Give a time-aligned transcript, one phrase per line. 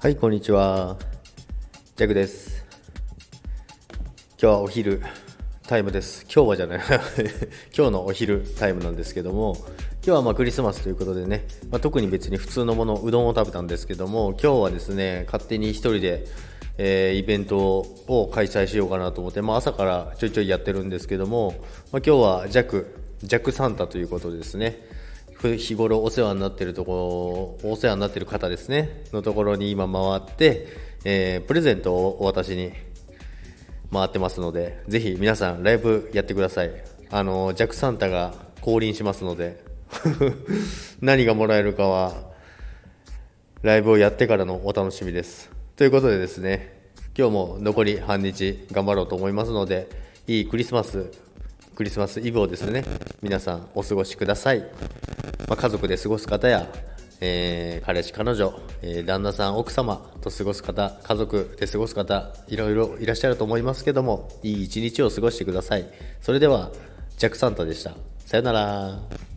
[0.00, 0.96] はい、こんにちは。
[1.96, 2.64] ジャグです。
[4.40, 5.02] 今日はお昼
[5.66, 6.22] タイムです。
[6.32, 6.78] 今日はじゃない。
[7.76, 9.68] 今日のお昼タイムなんですけども、今
[10.04, 16.26] 日はまあクリスマスということでね、まあ、特に別に普通のもの、うどんを食べたんですけども、今日はですね、勝手に一人で、
[16.76, 21.56] えーイベントを開催しようかなと思って、まあ、朝からちょいちょいやってるんですけども、
[21.90, 22.86] まあ、今日はジャク、
[23.24, 24.78] ジャクサンタということですね、
[25.42, 30.66] 日頃お世話になってるところ、お世話になってる方ですね、のところに今回って、
[31.04, 32.72] えープレゼントをお渡しに
[33.92, 36.70] 回ってますので、ぜひ皆さんライブやってください。
[37.10, 39.62] あの、ジャックサンタが降臨しますので、
[41.00, 42.12] 何がもらえるかは、
[43.62, 45.50] ライブをやってからのお楽しみです。
[45.76, 46.78] ということでですね、
[47.16, 49.88] 今日も残り半日頑張ろうと思いますので、
[50.26, 51.10] いいクリスマス、
[51.78, 52.82] クリスマスイブをですね、
[53.22, 54.58] 皆さんお過ごしください。
[55.46, 56.66] まあ、家族で過ごす方や、
[57.20, 58.52] えー彼氏、彼女、
[58.82, 65.88] えー旦那さん、奥様と過ごす方、家族で過ごす方、いろいろいらっしゃると思いますけども、いい一日を過ごしてください。
[66.20, 66.72] それでは、
[67.16, 67.94] ジャックサンタでした。
[68.26, 69.27] さよなら。